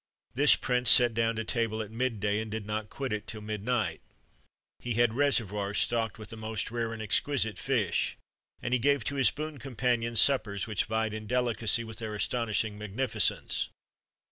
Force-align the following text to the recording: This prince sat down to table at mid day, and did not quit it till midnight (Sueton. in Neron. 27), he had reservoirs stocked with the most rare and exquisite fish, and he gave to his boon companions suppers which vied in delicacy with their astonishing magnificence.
This 0.33 0.55
prince 0.55 0.89
sat 0.89 1.13
down 1.13 1.35
to 1.35 1.43
table 1.43 1.79
at 1.83 1.91
mid 1.91 2.19
day, 2.19 2.41
and 2.41 2.49
did 2.49 2.65
not 2.65 2.89
quit 2.89 3.13
it 3.13 3.27
till 3.27 3.39
midnight 3.41 4.01
(Sueton. 4.01 4.01
in 4.01 4.01
Neron. 4.01 4.95
27), 4.95 4.95
he 4.95 4.99
had 4.99 5.13
reservoirs 5.13 5.77
stocked 5.77 6.17
with 6.17 6.31
the 6.31 6.37
most 6.37 6.71
rare 6.71 6.91
and 6.91 7.03
exquisite 7.03 7.59
fish, 7.59 8.17
and 8.63 8.73
he 8.73 8.79
gave 8.79 9.03
to 9.03 9.13
his 9.13 9.29
boon 9.29 9.59
companions 9.59 10.19
suppers 10.19 10.65
which 10.65 10.85
vied 10.85 11.13
in 11.13 11.27
delicacy 11.27 11.83
with 11.83 11.99
their 11.99 12.15
astonishing 12.15 12.79
magnificence. 12.79 13.69